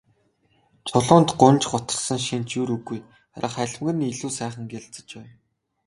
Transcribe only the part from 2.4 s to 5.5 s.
ер үгүй, харин халимаг нь илүү сайхан гялалзаж байв.